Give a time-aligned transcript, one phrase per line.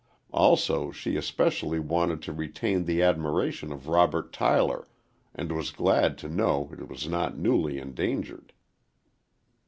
[0.33, 4.87] Also, she especially wanted to retain the admiration of Robert Tyler,
[5.35, 8.51] and was glad to know it was not newly endangered.